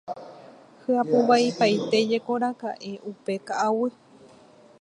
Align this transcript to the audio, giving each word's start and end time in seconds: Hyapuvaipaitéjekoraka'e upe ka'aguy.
Hyapuvaipaitéjekoraka'e 0.83 2.91
upe 3.11 3.33
ka'aguy. 3.47 3.93